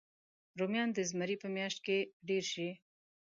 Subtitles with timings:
[0.59, 1.97] رومیان د زمري په میاشت کې
[2.27, 2.69] ډېر شي